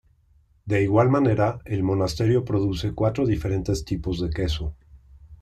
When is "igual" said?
0.81-1.09